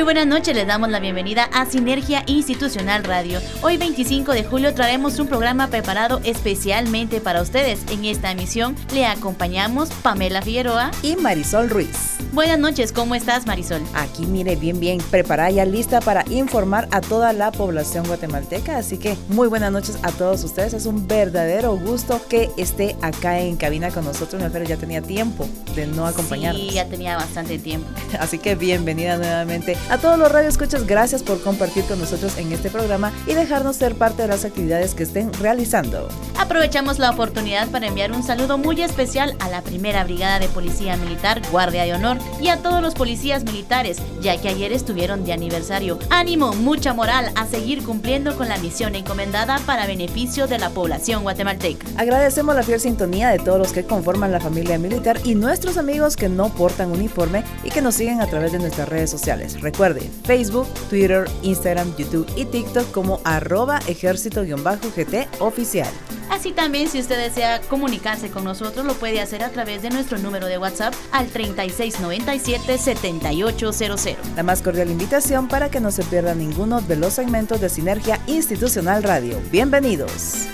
[0.00, 3.38] Muy buenas noches, les damos la bienvenida a Sinergia Institucional Radio.
[3.60, 7.80] Hoy 25 de julio traemos un programa preparado especialmente para ustedes.
[7.90, 12.16] En esta emisión le acompañamos Pamela Figueroa y Marisol Ruiz.
[12.32, 13.82] Buenas noches, ¿cómo estás Marisol?
[13.92, 18.78] Aquí mire, bien, bien, preparada ya lista para informar a toda la población guatemalteca.
[18.78, 20.72] Así que muy buenas noches a todos ustedes.
[20.72, 24.40] Es un verdadero gusto que esté acá en cabina con nosotros.
[24.52, 26.62] Pero ya tenía tiempo de no acompañarnos.
[26.62, 27.88] Sí, ya tenía bastante tiempo.
[28.20, 30.86] Así que bienvenida nuevamente a todos los radioescuchas.
[30.86, 34.94] Gracias por compartir con nosotros en este programa y dejarnos ser parte de las actividades
[34.94, 36.08] que estén realizando.
[36.38, 40.96] Aprovechamos la oportunidad para enviar un saludo muy especial a la primera brigada de policía
[40.96, 45.32] militar Guardia de Honor y a todos los policías militares, ya que ayer estuvieron de
[45.32, 45.98] aniversario.
[46.10, 51.22] Ánimo, mucha moral a seguir cumpliendo con la misión encomendada para beneficio de la población
[51.24, 51.86] guatemalteca.
[51.96, 56.16] Agradecemos la fiel sintonía de todos los que conforman la familia militar y nuestros amigos
[56.16, 59.60] que no portan uniforme y que nos siguen a través de nuestras redes sociales.
[59.80, 65.88] Recuerde, Facebook, Twitter, Instagram, YouTube y TikTok como arroba ejército-gt oficial.
[66.28, 70.18] Así también si usted desea comunicarse con nosotros lo puede hacer a través de nuestro
[70.18, 74.16] número de WhatsApp al 3697-7800.
[74.36, 78.20] La más cordial invitación para que no se pierda ninguno de los segmentos de Sinergia
[78.26, 79.40] Institucional Radio.
[79.50, 80.46] Bienvenidos.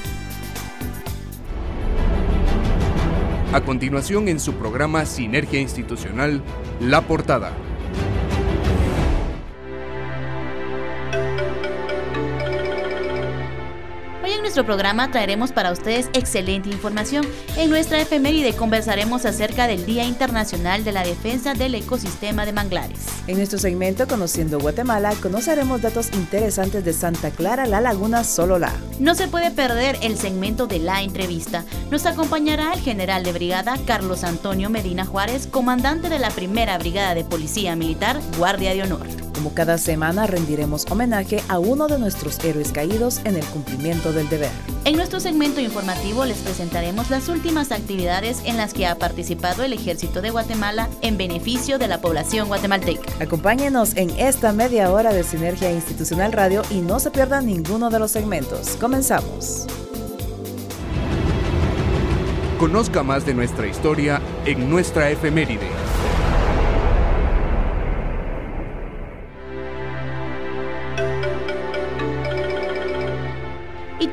[3.53, 6.45] A continuación en su programa Sinergia Institucional,
[6.79, 7.51] La Portada.
[14.57, 17.27] Nuestro programa traeremos para ustedes excelente información.
[17.59, 23.01] En nuestra efeméride conversaremos acerca del Día Internacional de la Defensa del Ecosistema de Manglares.
[23.27, 28.73] En nuestro segmento Conociendo Guatemala conoceremos datos interesantes de Santa Clara, La Laguna, Sololá.
[28.99, 31.67] No se puede perder el segmento de la entrevista.
[31.91, 37.15] Nos acompañará el general de brigada Carlos Antonio Medina Juárez, comandante de la Primera Brigada
[37.15, 39.26] de Policía Militar, Guardia de Honor.
[39.37, 44.31] Como cada semana rendiremos homenaje a uno de nuestros héroes caídos en el cumplimiento del
[44.31, 44.51] deber.
[44.87, 49.75] En nuestro segmento informativo les presentaremos las últimas actividades en las que ha participado el
[49.75, 53.13] Ejército de Guatemala en beneficio de la población guatemalteca.
[53.23, 57.99] Acompáñenos en esta media hora de Sinergia Institucional Radio y no se pierdan ninguno de
[57.99, 58.79] los segmentos.
[58.81, 59.67] Comenzamos.
[62.59, 65.69] Conozca más de nuestra historia en nuestra efeméride.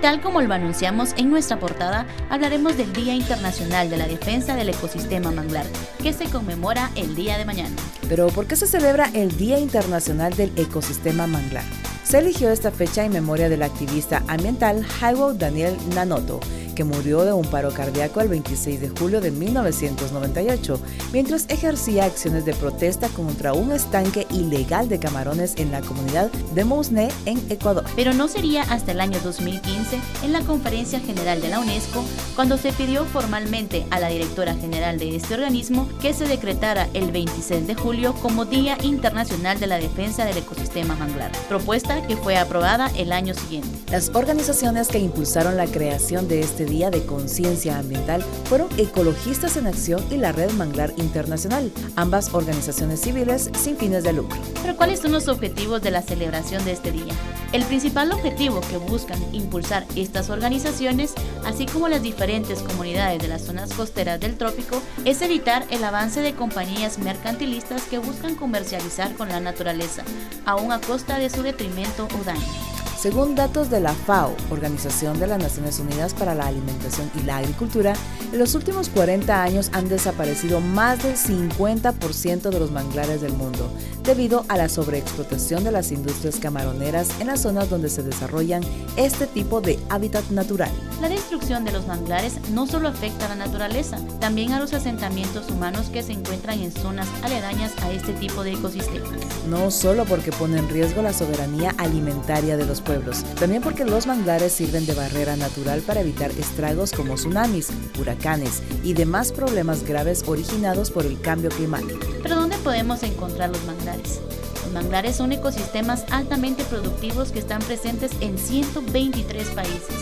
[0.04, 4.68] Tal como lo anunciamos en nuestra portada, hablaremos del Día Internacional de la Defensa del
[4.68, 5.66] Ecosistema Manglar,
[6.02, 7.74] que se conmemora el día de mañana.
[8.10, 11.64] Pero ¿por qué se celebra el Día Internacional del Ecosistema Manglar?
[12.04, 16.42] Se eligió esta fecha en memoria del activista ambiental Jaiwo Daniel Nanoto,
[16.74, 20.80] que murió de un paro cardíaco el 26 de julio de 1998,
[21.12, 26.66] mientras ejercía acciones de protesta contra un estanque ilegal de camarones en la comunidad de
[26.66, 27.86] Mousne, en Ecuador.
[27.96, 32.04] Pero no sería hasta el año 2015, en la Conferencia General de la UNESCO,
[32.36, 37.12] cuando se pidió formalmente a la directora general de este organismo que se decretara el
[37.12, 42.38] 26 de julio como Día Internacional de la Defensa del Ecosistema Manglar, propuesta que fue
[42.38, 43.70] aprobada el año siguiente.
[43.92, 49.68] Las organizaciones que impulsaron la creación de este Día de Conciencia Ambiental fueron Ecologistas en
[49.68, 54.38] Acción y la Red Manglar Internacional, ambas organizaciones civiles sin fines de lucro.
[54.62, 57.14] Pero ¿cuáles son los objetivos de la celebración de este día?
[57.52, 61.14] El principal objetivo que buscan impulsar estas organizaciones,
[61.46, 66.22] así como las diferentes comunidades de las zonas costeras del trópico, es evitar el avance
[66.22, 70.04] de compañías mercantilistas que buscan comercializar con la naturaleza,
[70.46, 72.73] aún a costa de su detrimento o daño.
[73.04, 77.40] Según datos de la FAO, Organización de las Naciones Unidas para la Alimentación y la
[77.40, 77.96] Agricultura,
[78.32, 83.70] en los últimos 40 años han desaparecido más del 50% de los manglares del mundo,
[84.04, 88.64] debido a la sobreexplotación de las industrias camaroneras en las zonas donde se desarrollan
[88.96, 90.72] este tipo de hábitat natural.
[91.02, 95.50] La destrucción de los manglares no solo afecta a la naturaleza, también a los asentamientos
[95.50, 99.12] humanos que se encuentran en zonas aledañas a este tipo de ecosistemas.
[99.50, 102.93] No solo porque pone en riesgo la soberanía alimentaria de los pueblos,
[103.40, 107.70] también porque los manglares sirven de barrera natural para evitar estragos como tsunamis,
[108.00, 112.06] huracanes y demás problemas graves originados por el cambio climático.
[112.22, 114.22] Pero ¿dónde podemos encontrar los manglares?
[114.64, 119.96] Los manglares son ecosistemas altamente productivos que están presentes en 123 países,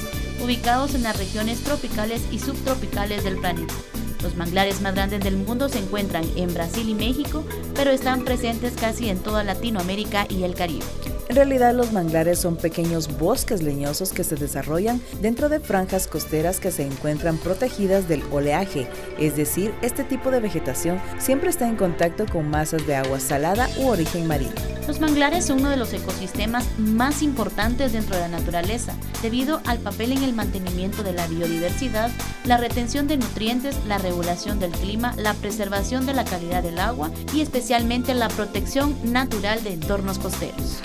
[0.44, 3.74] ubicados en las regiones tropicales y subtropicales del planeta.
[4.22, 7.44] Los manglares más grandes del mundo se encuentran en Brasil y México,
[7.74, 10.86] pero están presentes casi en toda Latinoamérica y el Caribe.
[11.32, 16.60] En realidad los manglares son pequeños bosques leñosos que se desarrollan dentro de franjas costeras
[16.60, 18.86] que se encuentran protegidas del oleaje,
[19.18, 23.70] es decir, este tipo de vegetación siempre está en contacto con masas de agua salada
[23.78, 24.52] u origen marino.
[24.90, 29.80] Los manglares son uno de los ecosistemas más importantes dentro de la naturaleza, debido al
[29.80, 32.12] papel en el mantenimiento de la biodiversidad,
[32.44, 37.10] la retención de nutrientes, la regulación del clima, la preservación de la calidad del agua
[37.34, 40.82] y especialmente la protección natural de entornos costeros.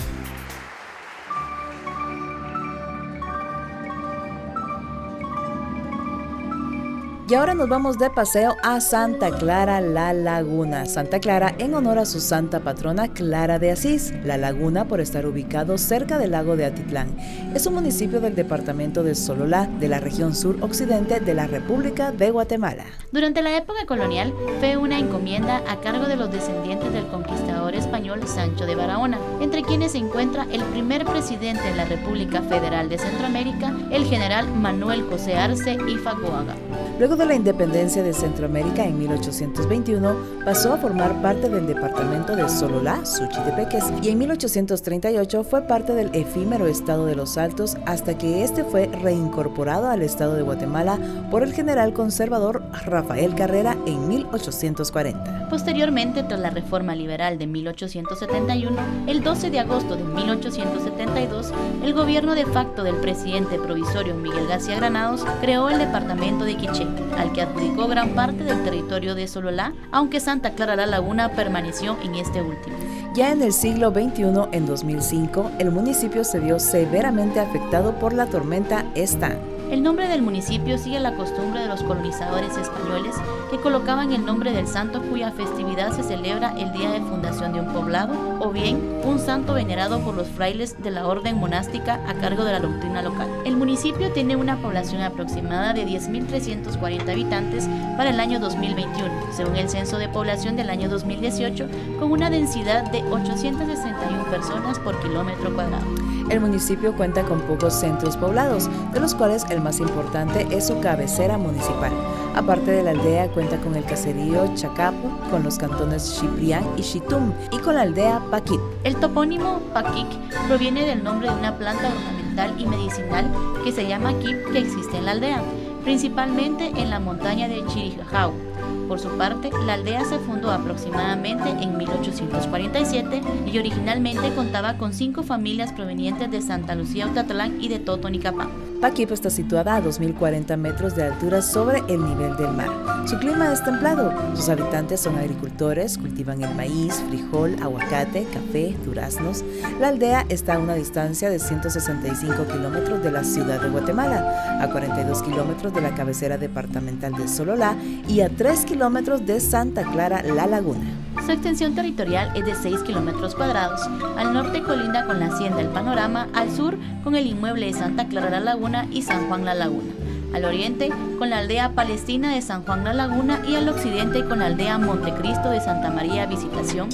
[7.28, 10.87] Y ahora nos vamos de paseo a Santa Clara La Laguna.
[10.87, 14.14] Santa Clara en honor a su santa patrona Clara de Asís.
[14.23, 17.08] La Laguna por estar ubicado cerca del lago de Atitlán.
[17.52, 22.12] Es un municipio del departamento de Sololá, de la región sur occidente de la República
[22.12, 22.84] de Guatemala.
[23.11, 28.20] Durante la época colonial fue una encomienda a cargo de los descendientes del conquistador español
[28.29, 32.99] Sancho de Barahona, entre quienes se encuentra el primer presidente de la República Federal de
[32.99, 36.55] Centroamérica, el general Manuel José Arce y Fagoaga.
[37.00, 42.48] Luego de la independencia de Centroamérica en 1821, pasó a formar parte del departamento de
[42.48, 48.44] Sololá, Suchitepeques, y en 1838 fue parte del efímero estado de los Altos hasta que
[48.44, 50.98] este fue reincorporado al estado de Guatemala
[51.30, 55.48] por el general conservador Rafael Carrera en 1840.
[55.48, 58.76] Posteriormente, tras la reforma liberal de 1871,
[59.06, 61.52] el 12 de agosto de 1872,
[61.82, 66.86] el gobierno de facto del presidente provisorio Miguel García Granados creó el departamento de Quiché
[67.19, 71.97] al que adjudicó gran parte del territorio de Sololá, aunque Santa Clara la Laguna permaneció
[72.03, 72.76] en este último.
[73.14, 78.26] Ya en el siglo XXI, en 2005, el municipio se vio severamente afectado por la
[78.26, 79.38] tormenta Stan.
[79.70, 83.14] El nombre del municipio sigue la costumbre de los colonizadores españoles
[83.50, 87.60] que colocaban el nombre del santo cuya festividad se celebra el día de fundación de
[87.60, 92.14] un poblado o bien un santo venerado por los frailes de la orden monástica a
[92.14, 93.28] cargo de la doctrina local.
[93.44, 99.69] El municipio tiene una población aproximada de 10.340 habitantes para el año 2021, según el
[99.69, 105.84] censo de población del año 2018, con una densidad de 861 personas por kilómetro cuadrado.
[106.28, 110.81] El municipio cuenta con pocos centros poblados, de los cuales el más importante es su
[110.81, 111.93] cabecera municipal.
[112.34, 117.32] Aparte de la aldea, cuenta con el caserío Chacapo, con los cantones Chiprián y Chitum,
[117.52, 118.61] y con la aldea Paquit.
[118.82, 120.08] El topónimo Paquic
[120.49, 123.31] proviene del nombre de una planta ornamental y medicinal
[123.64, 125.43] que se llama Kip que existe en la aldea,
[125.84, 128.45] principalmente en la montaña de Chirijajau
[128.86, 133.20] por su parte, la aldea se fundó aproximadamente en 1847
[133.52, 138.48] y originalmente contaba con cinco familias provenientes de Santa Lucía Utatlán y de Totonicapán.
[138.80, 142.95] Paquipo está situada a 2.040 metros de altura sobre el nivel del mar.
[143.06, 144.12] Su clima es templado.
[144.35, 149.44] Sus habitantes son agricultores, cultivan el maíz, frijol, aguacate, café, duraznos.
[149.79, 154.69] La aldea está a una distancia de 165 kilómetros de la ciudad de Guatemala, a
[154.73, 157.76] 42 kilómetros de la cabecera departamental de Sololá
[158.08, 160.85] y a 3 kilómetros de Santa Clara, La Laguna.
[161.25, 163.82] Su extensión territorial es de 6 kilómetros cuadrados.
[164.17, 168.08] Al norte colinda con la hacienda El Panorama, al sur con el inmueble de Santa
[168.08, 170.06] Clara La Laguna y San Juan La Laguna.
[170.32, 174.40] Al oriente con la aldea palestina de San Juan La Laguna y al occidente con
[174.40, 176.88] la aldea Montecristo de Santa María Visitación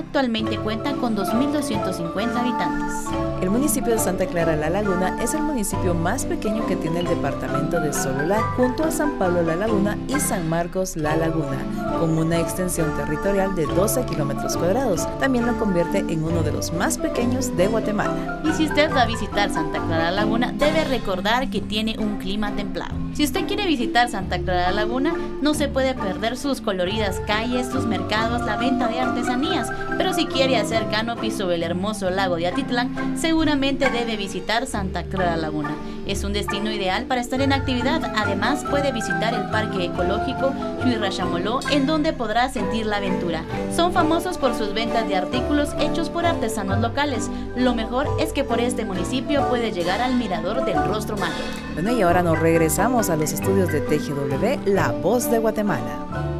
[0.00, 3.04] Actualmente cuenta con 2.250 habitantes.
[3.42, 7.06] El municipio de Santa Clara La Laguna es el municipio más pequeño que tiene el
[7.06, 12.16] departamento de Sololá, junto a San Pablo La Laguna y San Marcos La Laguna, con
[12.16, 15.06] una extensión territorial de 12 kilómetros cuadrados.
[15.18, 18.40] También lo convierte en uno de los más pequeños de Guatemala.
[18.44, 22.16] Y si usted va a visitar Santa Clara La Laguna, debe recordar que tiene un
[22.18, 22.94] clima templado.
[23.12, 27.68] Si usted quiere visitar Santa Clara La Laguna, no se puede perder sus coloridas calles,
[27.68, 32.36] sus mercados, la venta de artesanías pero si quiere hacer canopy sobre el hermoso lago
[32.36, 35.76] de Atitlán, seguramente debe visitar Santa Clara Laguna.
[36.06, 38.10] Es un destino ideal para estar en actividad.
[38.16, 43.44] Además, puede visitar el Parque Ecológico Chuirrachamoló, en donde podrá sentir la aventura.
[43.76, 47.28] Son famosos por sus ventas de artículos hechos por artesanos locales.
[47.54, 51.34] Lo mejor es que por este municipio puede llegar al mirador del rostro humano.
[51.74, 56.39] Bueno, y ahora nos regresamos a los estudios de TGW, La Voz de Guatemala.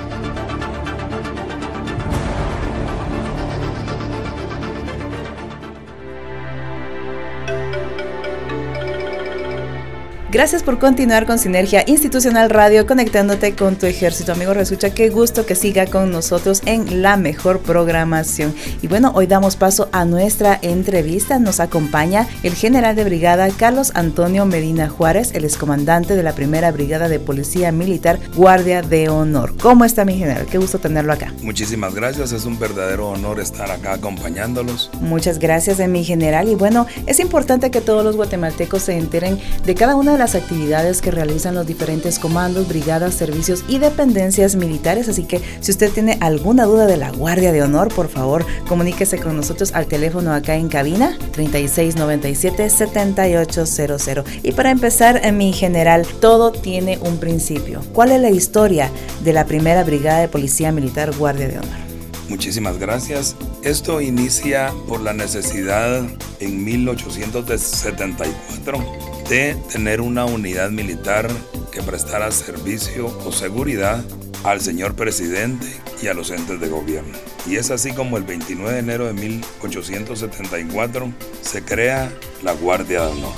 [10.31, 14.31] Gracias por continuar con Sinergia Institucional Radio, conectándote con tu ejército.
[14.31, 18.55] Amigo Resucha, qué gusto que siga con nosotros en la mejor programación.
[18.81, 21.37] Y bueno, hoy damos paso a nuestra entrevista.
[21.37, 26.71] Nos acompaña el general de brigada Carlos Antonio Medina Juárez, el excomandante de la primera
[26.71, 29.53] brigada de Policía Militar Guardia de Honor.
[29.61, 30.45] ¿Cómo está mi general?
[30.45, 31.33] Qué gusto tenerlo acá.
[31.41, 34.91] Muchísimas gracias, es un verdadero honor estar acá acompañándolos.
[35.01, 36.47] Muchas gracias, eh, mi general.
[36.47, 40.35] Y bueno, es importante que todos los guatemaltecos se enteren de cada una de las
[40.35, 45.09] actividades que realizan los diferentes comandos, brigadas, servicios y dependencias militares.
[45.09, 49.17] Así que si usted tiene alguna duda de la Guardia de Honor, por favor, comuníquese
[49.17, 54.23] con nosotros al teléfono acá en cabina 3697-7800.
[54.43, 57.81] Y para empezar, en mi general, todo tiene un principio.
[57.91, 58.91] ¿Cuál es la historia
[59.23, 61.81] de la primera brigada de Policía Militar Guardia de Honor?
[62.29, 63.35] Muchísimas gracias.
[63.63, 66.03] Esto inicia por la necesidad
[66.39, 71.25] en 1874 de tener una unidad militar
[71.71, 74.03] que prestara servicio o seguridad
[74.43, 75.67] al señor presidente
[76.03, 77.17] y a los entes de gobierno.
[77.47, 82.11] Y es así como el 29 de enero de 1874 se crea
[82.43, 83.31] la Guardia de Honor,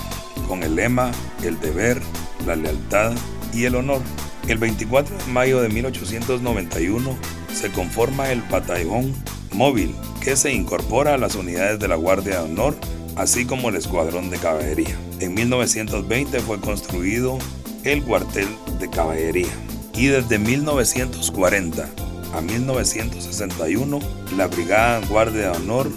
[0.48, 1.12] con el lema
[1.44, 2.02] el deber,
[2.48, 3.14] la lealtad
[3.54, 4.02] y el honor.
[4.48, 7.16] El 24 de mayo de 1891
[7.54, 9.14] se conforma el batallón
[9.52, 12.76] móvil que se incorpora a las unidades de la Guardia de Honor
[13.16, 14.98] así como el escuadrón de caballería.
[15.20, 17.38] En 1920 fue construido
[17.84, 18.48] el cuartel
[18.80, 19.52] de caballería
[19.94, 21.90] y desde 1940
[22.34, 24.00] a 1961
[24.36, 25.90] la Brigada Guardia de Honor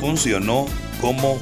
[0.00, 0.66] funcionó
[1.00, 1.38] como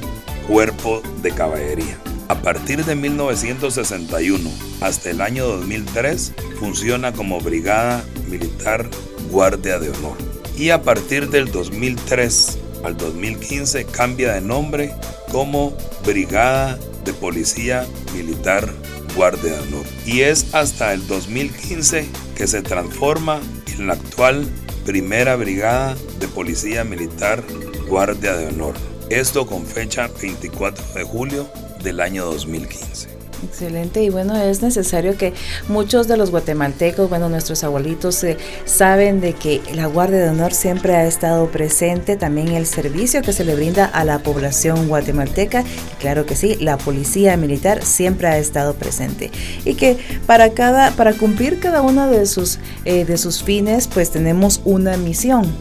[0.47, 1.97] cuerpo de caballería.
[2.27, 4.49] A partir de 1961
[4.81, 8.89] hasta el año 2003 funciona como Brigada Militar
[9.31, 10.17] Guardia de Honor.
[10.57, 14.93] Y a partir del 2003 al 2015 cambia de nombre
[15.33, 15.75] como
[16.05, 18.71] Brigada de Policía Militar
[19.15, 19.85] Guardia de Honor.
[20.05, 23.41] Y es hasta el 2015 que se transforma
[23.75, 24.47] en la actual
[24.85, 27.43] Primera Brigada de Policía Militar
[27.89, 28.75] Guardia de Honor.
[29.09, 31.49] Esto con fecha 24 de julio
[31.83, 33.12] del año 2015.
[33.43, 35.33] Excelente y bueno, es necesario que
[35.67, 40.53] muchos de los guatemaltecos, bueno, nuestros abuelitos eh, saben de que la Guardia de Honor
[40.53, 45.63] siempre ha estado presente, también el servicio que se le brinda a la población guatemalteca,
[45.99, 49.29] claro que sí, la policía militar siempre ha estado presente
[49.65, 54.09] y que para cada, para cumplir cada uno de sus, eh, de sus fines, pues
[54.09, 55.53] tenemos una misión.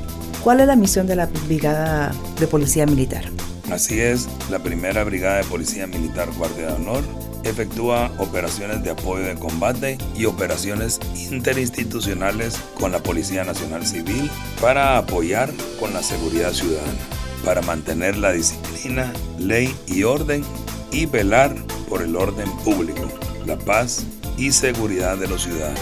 [0.44, 3.24] ¿Cuál es la misión de la Brigada de Policía Militar?
[3.70, 9.24] Así es, la primera Brigada de Policía Militar Guardia de Honor efectúa operaciones de apoyo
[9.24, 14.30] de combate y operaciones interinstitucionales con la Policía Nacional Civil
[14.60, 16.98] para apoyar con la seguridad ciudadana,
[17.44, 20.44] para mantener la disciplina, ley y orden
[20.90, 21.54] y velar
[21.88, 23.08] por el orden público,
[23.46, 24.04] la paz
[24.36, 25.80] y seguridad de los ciudadanos.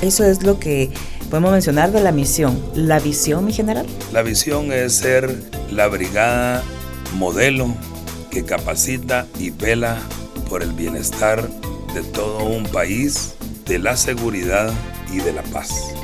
[0.00, 0.90] eso es lo que
[1.30, 2.60] podemos mencionar de la misión.
[2.74, 3.86] ¿La visión, mi general?
[4.12, 6.62] La visión es ser la brigada
[7.14, 7.74] modelo
[8.30, 9.98] que capacita y vela
[10.48, 11.48] por el bienestar
[11.94, 13.34] de todo un país,
[13.66, 14.72] de la seguridad
[15.12, 15.94] y de la paz.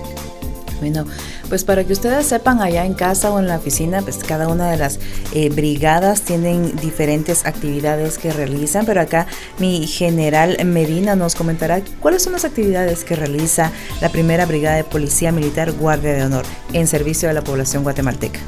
[0.81, 1.07] Bueno,
[1.49, 4.71] pues para que ustedes sepan allá en casa o en la oficina, pues cada una
[4.71, 4.99] de las
[5.33, 9.27] eh, brigadas tienen diferentes actividades que realizan, pero acá
[9.59, 14.85] mi general Medina nos comentará cuáles son las actividades que realiza la primera brigada de
[14.85, 18.41] Policía Militar Guardia de Honor en servicio a la población guatemalteca.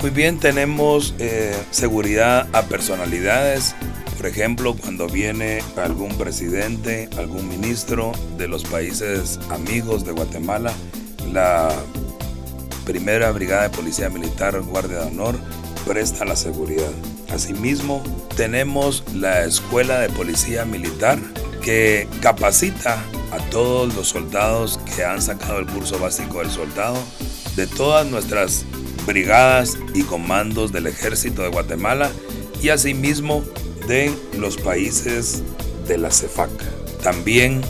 [0.00, 3.74] Muy bien, tenemos eh, seguridad a personalidades,
[4.16, 10.72] por ejemplo, cuando viene algún presidente, algún ministro de los países amigos de Guatemala,
[11.32, 11.70] la
[12.84, 15.38] primera brigada de policía militar Guardia de Honor
[15.86, 16.90] presta la seguridad.
[17.30, 18.02] Asimismo,
[18.36, 21.18] tenemos la escuela de policía militar
[21.62, 26.96] que capacita a todos los soldados que han sacado el curso básico del soldado
[27.56, 28.64] de todas nuestras
[29.06, 32.10] brigadas y comandos del ejército de Guatemala
[32.62, 33.44] y asimismo
[33.86, 35.42] de los países
[35.86, 36.50] de la CEFAC.
[37.02, 37.60] También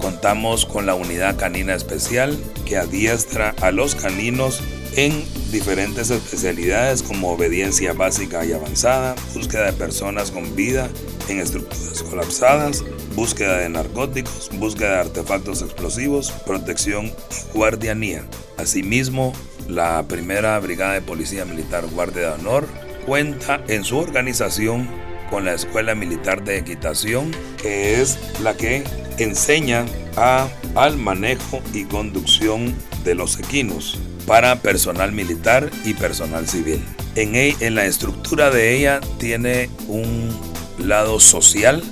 [0.00, 4.60] contamos con la unidad canina especial que adiestra a los caninos
[4.96, 10.88] en diferentes especialidades como obediencia básica y avanzada, búsqueda de personas con vida
[11.28, 18.24] en estructuras colapsadas, búsqueda de narcóticos, búsqueda de artefactos explosivos, protección y guardianía.
[18.56, 19.32] Asimismo,
[19.68, 22.68] la primera Brigada de Policía Militar Guardia de Honor
[23.06, 24.88] cuenta en su organización
[25.30, 28.84] con la Escuela Militar de Equitación, que es la que
[29.18, 29.84] enseña
[30.16, 36.82] a, al manejo y conducción de los equinos para personal militar y personal civil.
[37.14, 40.30] En, en la estructura de ella tiene un
[40.78, 41.82] lado social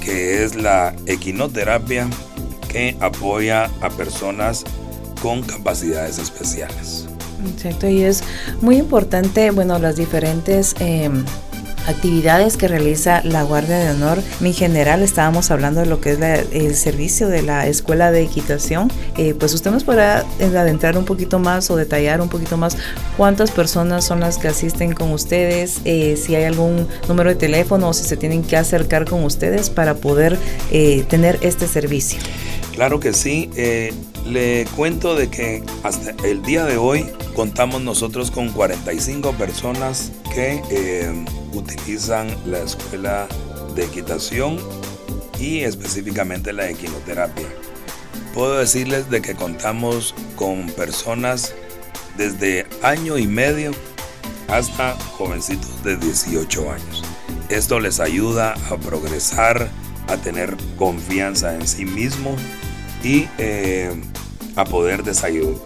[0.00, 2.08] que es la equinoterapia
[2.68, 4.64] que apoya a personas
[5.22, 7.06] con capacidades especiales.
[7.54, 8.22] Exacto, y es
[8.60, 10.74] muy importante, bueno, las diferentes...
[10.78, 11.24] Em,
[11.86, 14.22] actividades que realiza la Guardia de Honor.
[14.40, 16.18] En general estábamos hablando de lo que es
[16.52, 18.90] el servicio de la Escuela de Equitación.
[19.16, 22.76] Eh, pues usted nos podrá adentrar un poquito más o detallar un poquito más
[23.16, 27.88] cuántas personas son las que asisten con ustedes, eh, si hay algún número de teléfono
[27.88, 30.38] o si se tienen que acercar con ustedes para poder
[30.70, 32.18] eh, tener este servicio.
[32.74, 33.50] Claro que sí.
[34.24, 41.24] Le cuento de que hasta el día de hoy contamos nosotros con 45 personas que
[41.52, 43.28] utilizan la escuela
[43.74, 44.58] de equitación
[45.38, 47.46] y específicamente la equinoterapia.
[48.32, 51.54] Puedo decirles de que contamos con personas
[52.16, 53.72] desde año y medio
[54.48, 57.04] hasta jovencitos de 18 años.
[57.48, 59.68] Esto les ayuda a progresar,
[60.08, 62.34] a tener confianza en sí mismo
[63.02, 63.92] y eh,
[64.56, 65.02] a poder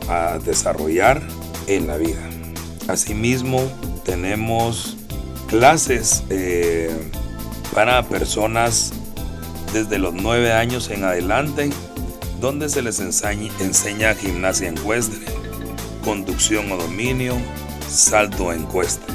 [0.08, 1.22] a desarrollar
[1.66, 2.20] en la vida.
[2.88, 3.60] Asimismo,
[4.04, 4.96] tenemos
[5.48, 6.90] clases eh,
[7.74, 8.92] para personas
[9.72, 11.70] desde los 9 años en adelante,
[12.40, 15.20] donde se les enseña, gimnasia encuestre,
[16.04, 17.36] conducción o dominio,
[17.88, 19.14] salto encuestre.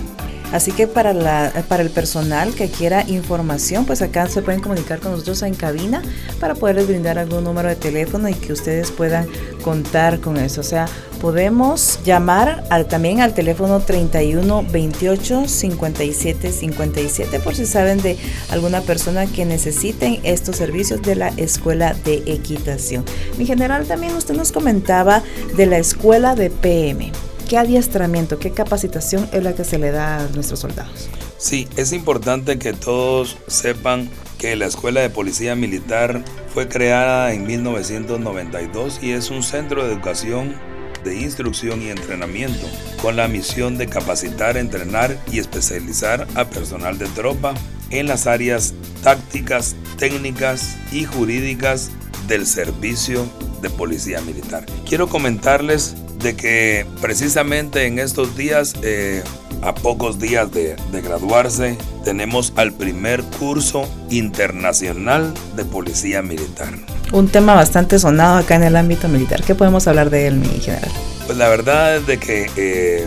[0.53, 4.99] Así que para, la, para el personal que quiera información, pues acá se pueden comunicar
[4.99, 6.03] con nosotros en cabina
[6.39, 9.27] para poderles brindar algún número de teléfono y que ustedes puedan
[9.63, 10.61] contar con eso.
[10.61, 10.85] O sea,
[11.19, 18.17] podemos llamar al, también al teléfono 31 28 57 57 por si saben de
[18.51, 23.05] alguna persona que necesiten estos servicios de la escuela de equitación.
[23.39, 25.23] Mi general también usted nos comentaba
[25.57, 27.11] de la escuela de PM.
[27.53, 31.07] ¿Qué adiestramiento, qué capacitación es la que se le da a nuestros soldados?
[31.37, 37.45] Sí, es importante que todos sepan que la Escuela de Policía Militar fue creada en
[37.45, 40.55] 1992 y es un centro de educación
[41.03, 42.65] de instrucción y entrenamiento
[42.99, 47.53] con la misión de capacitar, entrenar y especializar a personal de tropa
[47.91, 51.91] en las áreas tácticas, técnicas y jurídicas
[52.27, 53.27] del servicio
[53.61, 54.65] de policía militar.
[54.87, 59.21] Quiero comentarles de que precisamente en estos días, eh,
[59.61, 66.73] a pocos días de, de, graduarse, tenemos al primer curso internacional de policía militar.
[67.11, 69.43] Un tema bastante sonado acá en el ámbito militar.
[69.43, 70.89] ¿Qué podemos hablar de él, mi general?
[71.25, 73.05] Pues la verdad es de que eh,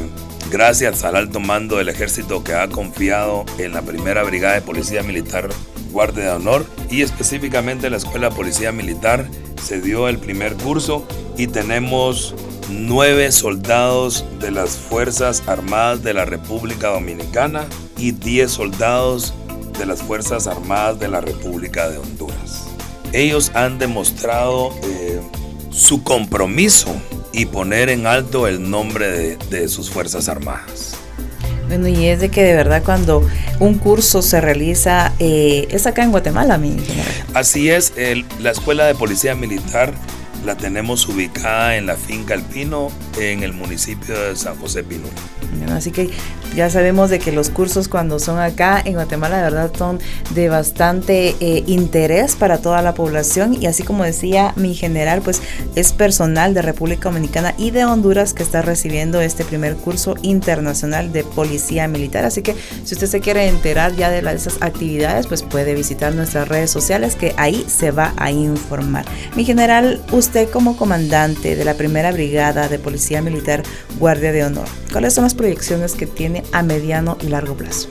[0.50, 5.02] gracias al alto mando del ejército que ha confiado en la primera brigada de policía
[5.02, 5.48] militar
[5.90, 9.26] Guardia de Honor y específicamente la Escuela de Policía Militar
[9.62, 11.06] se dio el primer curso
[11.36, 12.34] y tenemos
[12.68, 17.64] nueve soldados de las Fuerzas Armadas de la República Dominicana
[17.96, 19.34] y diez soldados
[19.78, 22.66] de las Fuerzas Armadas de la República de Honduras.
[23.12, 25.20] Ellos han demostrado eh,
[25.70, 26.94] su compromiso
[27.36, 30.96] y poner en alto el nombre de, sus Fuerzas Armadas.
[31.68, 33.28] Bueno, y es de que de verdad cuando
[33.60, 36.76] un curso se realiza, eh, es acá en Guatemala, mi
[37.34, 37.92] Así es,
[38.40, 39.92] la Escuela de Policía Militar
[40.46, 45.12] la tenemos ubicada en la finca Alpino, en el municipio de San José Pinula.
[45.74, 46.10] así que
[46.54, 49.98] ya sabemos de que los cursos cuando son acá en Guatemala de verdad son
[50.34, 55.42] de bastante eh, interés para toda la población y así como decía mi general, pues
[55.74, 61.12] es personal de República Dominicana y de Honduras que está recibiendo este primer curso internacional
[61.12, 62.24] de policía militar.
[62.24, 62.54] Así que
[62.84, 67.16] si usted se quiere enterar ya de esas actividades, pues puede visitar nuestras redes sociales
[67.16, 69.04] que ahí se va a informar.
[69.34, 73.62] Mi general, usted como comandante de la primera brigada de policía militar
[73.98, 77.88] Guardia de Honor, ¿cuáles son las proyecciones que tiene a mediano y largo plazo?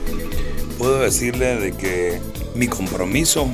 [0.78, 2.20] Puedo decirle de que
[2.54, 3.50] mi compromiso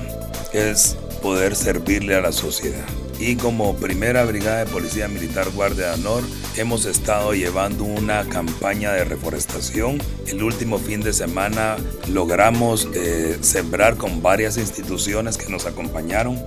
[0.53, 2.85] es poder servirle a la sociedad.
[3.19, 6.23] Y como primera brigada de policía militar Guardia de Honor,
[6.57, 10.03] hemos estado llevando una campaña de reforestación.
[10.27, 11.77] El último fin de semana
[12.11, 16.39] logramos eh, sembrar con varias instituciones que nos acompañaron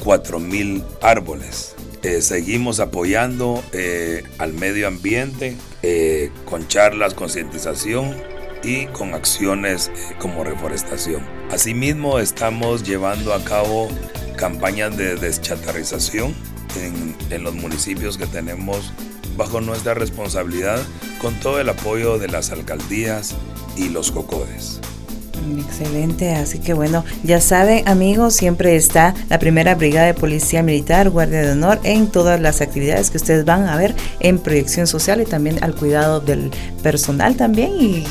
[0.00, 1.74] 4.000 árboles.
[2.02, 8.16] Eh, seguimos apoyando eh, al medio ambiente eh, con charlas, concientización
[8.62, 11.22] y con acciones como reforestación.
[11.50, 13.88] Asimismo, estamos llevando a cabo
[14.36, 16.34] campañas de deschatarrización
[16.76, 18.92] en, en los municipios que tenemos
[19.36, 20.80] bajo nuestra responsabilidad
[21.20, 23.34] con todo el apoyo de las alcaldías
[23.76, 24.80] y los cocodes.
[25.58, 31.10] Excelente, así que bueno, ya saben amigos, siempre está la primera brigada de policía militar,
[31.10, 35.20] guardia de honor en todas las actividades que ustedes van a ver en proyección social
[35.20, 36.50] y también al cuidado del
[36.82, 38.04] personal también y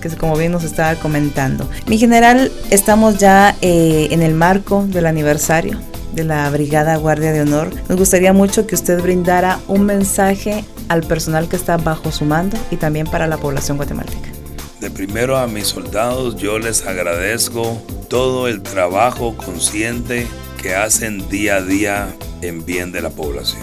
[0.00, 1.68] que como bien nos estaba comentando.
[1.86, 5.78] Mi general, estamos ya eh, en el marco del aniversario
[6.14, 7.70] de la Brigada Guardia de Honor.
[7.88, 12.56] Nos gustaría mucho que usted brindara un mensaje al personal que está bajo su mando
[12.70, 14.37] y también para la población guatemalteca.
[14.80, 20.26] De primero a mis soldados yo les agradezco todo el trabajo consciente
[20.62, 23.62] que hacen día a día en bien de la población.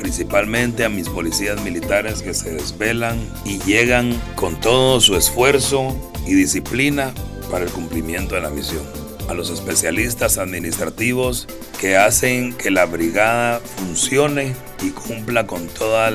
[0.00, 6.34] Principalmente a mis policías militares que se desvelan y llegan con todo su esfuerzo y
[6.34, 7.12] disciplina
[7.52, 9.07] para el cumplimiento de la misión.
[9.28, 11.46] A los especialistas administrativos
[11.78, 16.12] que hacen que la brigada funcione y cumpla con todos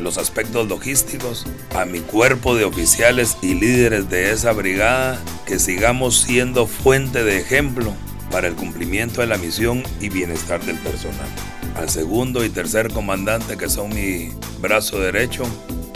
[0.00, 6.22] los aspectos logísticos, a mi cuerpo de oficiales y líderes de esa brigada, que sigamos
[6.22, 7.92] siendo fuente de ejemplo
[8.30, 11.28] para el cumplimiento de la misión y bienestar del personal.
[11.76, 15.44] Al segundo y tercer comandante, que son mi brazo derecho,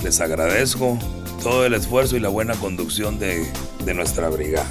[0.05, 0.99] les agradezco
[1.43, 3.47] todo el esfuerzo y la buena conducción de,
[3.85, 4.69] de nuestra brigada.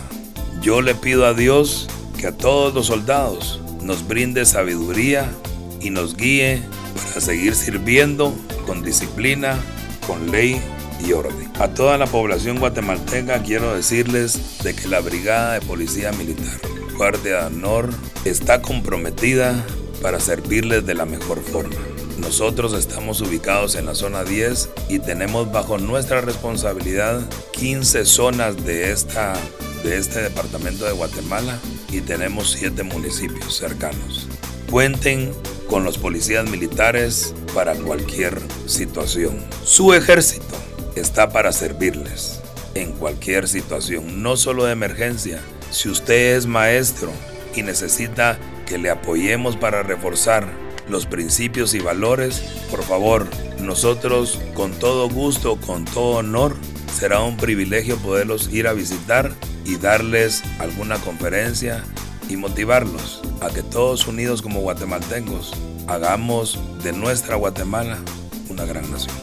[0.61, 5.31] Yo le pido a Dios que a todos los soldados nos brinde sabiduría
[5.79, 6.61] y nos guíe
[6.95, 8.33] para seguir sirviendo
[8.65, 9.57] con disciplina,
[10.05, 10.61] con ley
[11.05, 11.51] y orden.
[11.59, 16.59] A toda la población guatemalteca quiero decirles de que la Brigada de Policía Militar,
[16.97, 17.89] Guardia de Honor,
[18.25, 19.63] está comprometida
[20.01, 21.75] para servirles de la mejor forma.
[22.17, 28.91] Nosotros estamos ubicados en la zona 10 y tenemos bajo nuestra responsabilidad 15 zonas de,
[28.91, 29.33] esta,
[29.87, 31.57] de este departamento de Guatemala
[31.89, 34.27] y tenemos siete municipios cercanos.
[34.69, 35.31] Cuenten
[35.69, 39.45] con los policías militares para cualquier situación.
[39.63, 40.55] Su ejército
[40.95, 42.41] está para servirles
[42.73, 45.39] en cualquier situación, no solo de emergencia.
[45.71, 47.09] Si usted es maestro
[47.55, 50.51] y necesita que le apoyemos para reforzar
[50.89, 53.25] los principios y valores, por favor,
[53.61, 56.57] nosotros con todo gusto, con todo honor,
[56.93, 59.33] será un privilegio poderlos ir a visitar
[59.67, 61.83] y darles alguna conferencia
[62.29, 65.53] y motivarlos a que todos unidos como guatemaltecos
[65.87, 67.97] hagamos de nuestra Guatemala
[68.49, 69.15] una gran nación.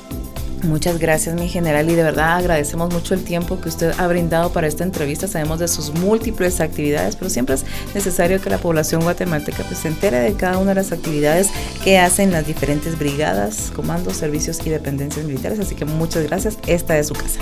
[0.62, 4.50] Muchas gracias, mi general, y de verdad agradecemos mucho el tiempo que usted ha brindado
[4.50, 5.28] para esta entrevista.
[5.28, 9.88] Sabemos de sus múltiples actividades, pero siempre es necesario que la población guatemalteca pues, se
[9.88, 11.50] entere de cada una de las actividades
[11.82, 15.58] que hacen las diferentes brigadas, comandos, servicios y dependencias militares.
[15.58, 16.56] Así que muchas gracias.
[16.66, 17.40] Esta es su casa.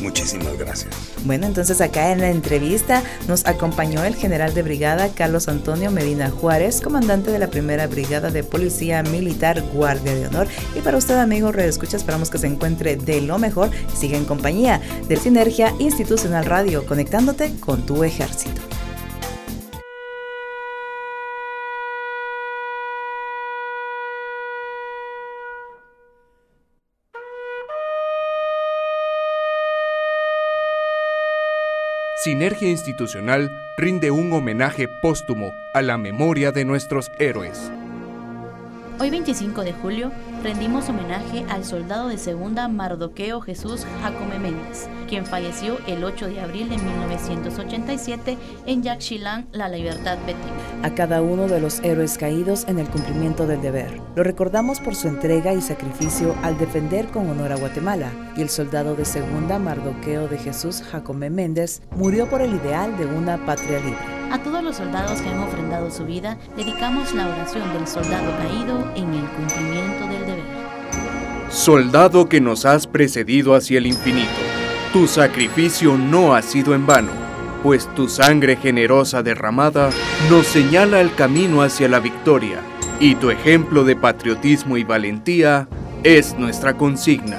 [0.00, 0.94] Muchísimas gracias.
[1.24, 6.30] Bueno, entonces acá en la entrevista nos acompañó el general de brigada Carlos Antonio Medina
[6.30, 10.46] Juárez, comandante de la primera brigada de policía militar Guardia de Honor.
[10.76, 14.24] Y para usted, amigo Escucha, esperamos que se encuentre de lo mejor y siga en
[14.24, 18.77] compañía de Sinergia Institucional Radio, conectándote con tu ejército.
[32.20, 37.70] Sinergia Institucional rinde un homenaje póstumo a la memoria de nuestros héroes.
[39.00, 40.10] Hoy 25 de julio
[40.42, 46.40] rendimos homenaje al soldado de segunda Mardoqueo Jesús Jacome Méndez, quien falleció el 8 de
[46.40, 50.50] abril de 1987 en Yaxchilán, La Libertad, Betín.
[50.82, 54.00] A cada uno de los héroes caídos en el cumplimiento del deber.
[54.16, 58.10] Lo recordamos por su entrega y sacrificio al defender con honor a Guatemala.
[58.36, 63.06] Y el soldado de segunda Mardoqueo de Jesús Jacome Méndez murió por el ideal de
[63.06, 64.17] una patria libre.
[64.30, 68.92] A todos los soldados que han ofrendado su vida, dedicamos la oración del soldado caído
[68.94, 70.44] en el cumplimiento del deber.
[71.48, 74.28] Soldado que nos has precedido hacia el infinito,
[74.92, 77.10] tu sacrificio no ha sido en vano,
[77.62, 79.88] pues tu sangre generosa derramada
[80.28, 82.60] nos señala el camino hacia la victoria,
[83.00, 85.68] y tu ejemplo de patriotismo y valentía
[86.04, 87.38] es nuestra consigna.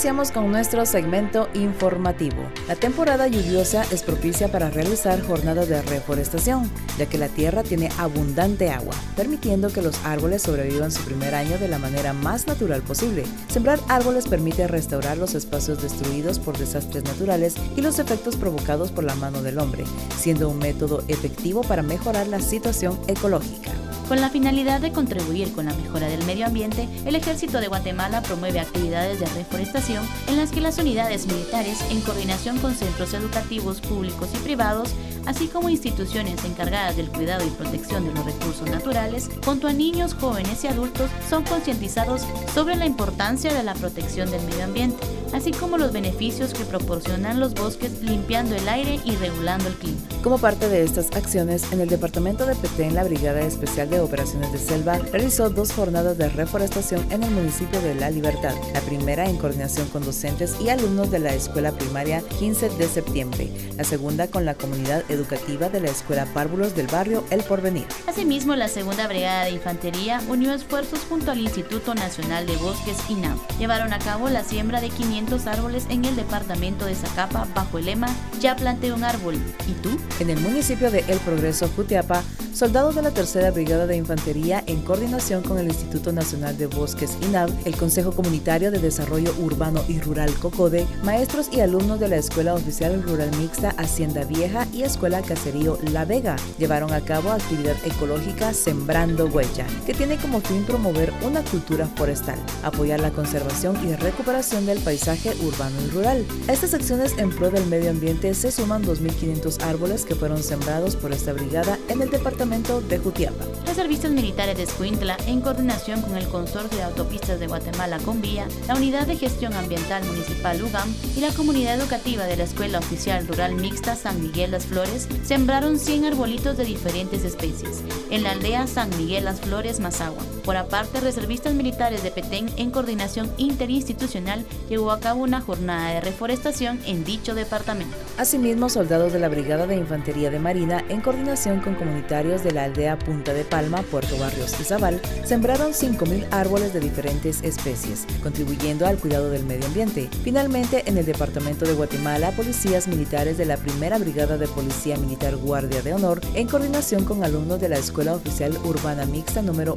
[0.00, 2.42] Iniciamos con nuestro segmento informativo.
[2.66, 7.90] La temporada lluviosa es propicia para realizar jornadas de reforestación, ya que la tierra tiene
[7.98, 12.80] abundante agua, permitiendo que los árboles sobrevivan su primer año de la manera más natural
[12.80, 13.24] posible.
[13.48, 19.04] Sembrar árboles permite restaurar los espacios destruidos por desastres naturales y los efectos provocados por
[19.04, 19.84] la mano del hombre,
[20.16, 23.70] siendo un método efectivo para mejorar la situación ecológica.
[24.10, 28.22] Con la finalidad de contribuir con la mejora del medio ambiente, el Ejército de Guatemala
[28.22, 29.89] promueve actividades de reforestación
[30.28, 34.90] en las que las unidades militares, en coordinación con centros educativos públicos y privados,
[35.26, 40.14] así como instituciones encargadas del cuidado y protección de los recursos naturales, junto a niños,
[40.14, 42.22] jóvenes y adultos, son concientizados
[42.54, 47.40] sobre la importancia de la protección del medio ambiente, así como los beneficios que proporcionan
[47.40, 49.98] los bosques limpiando el aire y regulando el clima.
[50.22, 54.52] Como parte de estas acciones, en el departamento de Petén, la Brigada Especial de Operaciones
[54.52, 59.28] de Selva realizó dos jornadas de reforestación en el municipio de La Libertad, la primera
[59.28, 64.26] en coordinación con docentes y alumnos de la escuela primaria 15 de septiembre, la segunda
[64.26, 67.86] con la comunidad educativa de la escuela Párvulos del barrio El Porvenir.
[68.08, 73.38] Asimismo, la segunda brigada de infantería unió esfuerzos junto al Instituto Nacional de Bosques INAM.
[73.60, 77.86] Llevaron a cabo la siembra de 500 árboles en el departamento de Zacapa bajo el
[77.86, 78.08] lema
[78.40, 79.36] Ya planté un árbol.
[79.68, 79.90] ¿Y tú?
[80.18, 84.82] En el municipio de El Progreso, Jutiapa, soldados de la Tercera Brigada de Infantería, en
[84.82, 90.00] coordinación con el Instituto Nacional de Bosques INAB, el Consejo Comunitario de Desarrollo Urbano y
[90.00, 95.20] Rural COCODE, maestros y alumnos de la Escuela Oficial Rural Mixta Hacienda Vieja y Escuela
[95.20, 101.12] Caserío La Vega, llevaron a cabo actividad ecológica Sembrando Huella, que tiene como fin promover
[101.22, 106.26] una cultura forestal, apoyar la conservación y recuperación del paisaje urbano y rural.
[106.48, 110.96] A estas acciones en pro del medio ambiente se suman 2.500 árboles que fueron sembrados
[110.96, 113.44] por esta brigada en el departamento de Jutiapa.
[113.66, 118.22] Los servicios militares de Escuintla, en coordinación con el Consorcio de Autopistas de Guatemala con
[118.22, 122.78] Vía, la Unidad de Gestión Ambiental Municipal UGAM y la comunidad educativa de la Escuela
[122.78, 128.32] Oficial Rural Mixta San Miguel Las Flores sembraron 100 arbolitos de diferentes especies en la
[128.32, 130.39] aldea San Miguel Las Flores, Mazagua.
[130.44, 136.00] Por aparte, reservistas militares de Petén, en coordinación interinstitucional, llevó a cabo una jornada de
[136.00, 137.96] reforestación en dicho departamento.
[138.18, 142.64] Asimismo, soldados de la Brigada de Infantería de Marina, en coordinación con comunitarios de la
[142.64, 148.86] aldea Punta de Palma, Puerto Barrios y Zabal, sembraron 5.000 árboles de diferentes especies, contribuyendo
[148.86, 150.08] al cuidado del medio ambiente.
[150.24, 155.36] Finalmente, en el departamento de Guatemala, policías militares de la Primera Brigada de Policía Militar
[155.36, 159.76] Guardia de Honor, en coordinación con alumnos de la Escuela Oficial Urbana Mixta número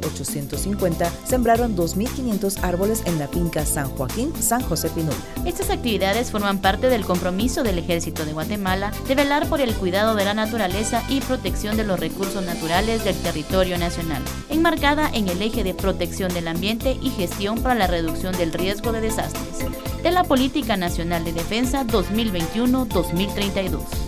[0.54, 5.16] 850, sembraron 2.500 árboles en la finca San Joaquín, San José Pinula.
[5.44, 10.14] Estas actividades forman parte del compromiso del Ejército de Guatemala de velar por el cuidado
[10.14, 15.42] de la naturaleza y protección de los recursos naturales del territorio nacional, enmarcada en el
[15.42, 19.58] eje de protección del ambiente y gestión para la reducción del riesgo de desastres,
[20.02, 24.03] de la Política Nacional de Defensa 2021-2032.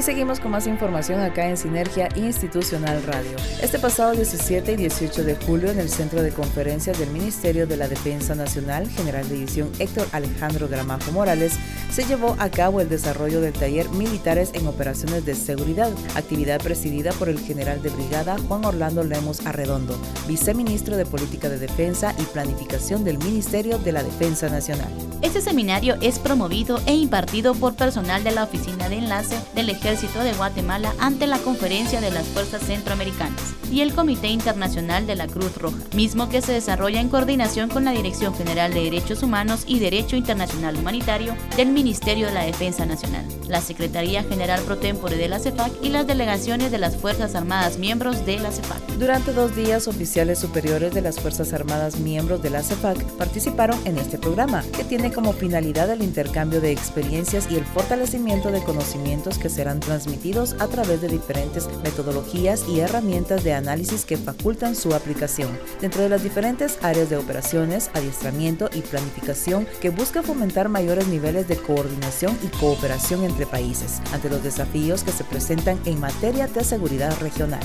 [0.00, 3.36] Y seguimos con más información acá en Sinergia Institucional Radio.
[3.60, 7.76] Este pasado 17 y 18 de julio en el Centro de Conferencias del Ministerio de
[7.76, 11.52] la Defensa Nacional, General de División Héctor Alejandro Gramajo Morales,
[11.90, 17.12] se llevó a cabo el desarrollo del taller Militares en Operaciones de Seguridad, actividad presidida
[17.12, 22.22] por el general de brigada Juan Orlando Lemos Arredondo, viceministro de Política de Defensa y
[22.22, 24.88] Planificación del Ministerio de la Defensa Nacional.
[25.20, 29.89] Este seminario es promovido e impartido por personal de la Oficina de Enlace del Ejército
[29.90, 35.26] de Guatemala ante la Conferencia de las Fuerzas Centroamericanas y el Comité Internacional de la
[35.26, 39.64] Cruz Roja, mismo que se desarrolla en coordinación con la Dirección General de Derechos Humanos
[39.66, 45.16] y Derecho Internacional Humanitario del Ministerio de la Defensa Nacional, la Secretaría General Pro Tempore
[45.16, 48.80] de la CEFAC y las delegaciones de las Fuerzas Armadas miembros de la CEFAC.
[48.98, 53.98] Durante dos días, oficiales superiores de las Fuerzas Armadas miembros de la CEFAC participaron en
[53.98, 59.38] este programa, que tiene como finalidad el intercambio de experiencias y el fortalecimiento de conocimientos
[59.38, 64.94] que serán transmitidos a través de diferentes metodologías y herramientas de análisis que facultan su
[64.94, 71.08] aplicación dentro de las diferentes áreas de operaciones, adiestramiento y planificación que busca fomentar mayores
[71.08, 76.46] niveles de coordinación y cooperación entre países ante los desafíos que se presentan en materia
[76.46, 77.60] de seguridad regional.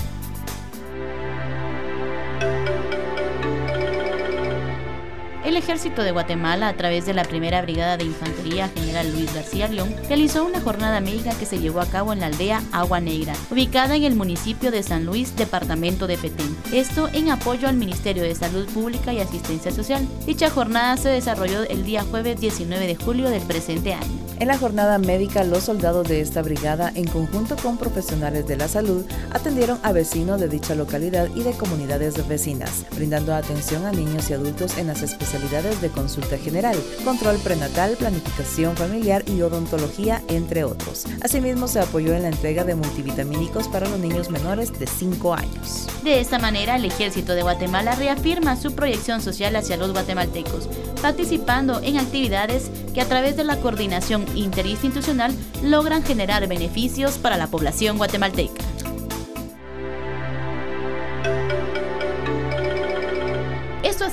[5.45, 9.67] El Ejército de Guatemala, a través de la Primera Brigada de Infantería General Luis García
[9.67, 13.33] León, realizó una jornada médica que se llevó a cabo en la aldea Agua Negra,
[13.51, 16.57] ubicada en el municipio de San Luis, departamento de Petén.
[16.73, 20.07] Esto en apoyo al Ministerio de Salud Pública y Asistencia Social.
[20.25, 24.24] Dicha jornada se desarrolló el día jueves 19 de julio del presente año.
[24.37, 28.67] En la jornada médica, los soldados de esta brigada, en conjunto con profesionales de la
[28.67, 34.29] salud, atendieron a vecinos de dicha localidad y de comunidades vecinas, brindando atención a niños
[34.29, 40.65] y adultos en las especialidades de consulta general, control prenatal, planificación familiar y odontología, entre
[40.65, 41.05] otros.
[41.21, 45.87] Asimismo, se apoyó en la entrega de multivitamínicos para los niños menores de 5 años.
[46.03, 50.67] De esta manera, el Ejército de Guatemala reafirma su proyección social hacia los guatemaltecos
[51.05, 57.45] participando en actividades que a través de la coordinación interinstitucional logran generar beneficios para la
[57.45, 58.74] población guatemalteca.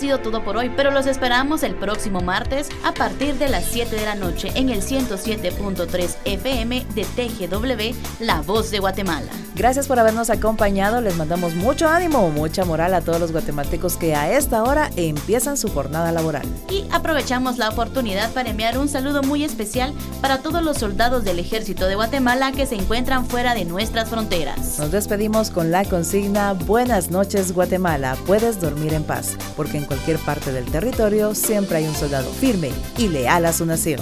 [0.02, 3.94] Sido todo por hoy, pero los esperamos el próximo martes a partir de las 7
[3.94, 9.30] de la noche en el 107.3 FM de TGW, La Voz de Guatemala.
[9.54, 14.16] Gracias por habernos acompañado, les mandamos mucho ánimo, mucha moral a todos los guatemaltecos que
[14.16, 16.46] a esta hora empiezan su jornada laboral.
[16.68, 21.38] Y aprovechamos la oportunidad para enviar un saludo muy especial para todos los soldados del
[21.38, 24.80] Ejército de Guatemala que se encuentran fuera de nuestras fronteras.
[24.80, 30.18] Nos despedimos con la consigna Buenas noches Guatemala, puedes dormir en paz porque en cualquier
[30.20, 34.00] parte del territorio siempre hay un soldado firme y leal a su nación.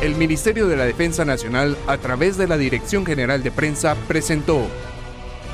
[0.00, 4.64] El Ministerio de la Defensa Nacional, a través de la Dirección General de Prensa, presentó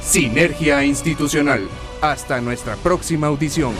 [0.02, 1.66] Sinergia Institucional.
[2.02, 3.72] Hasta nuestra próxima audición.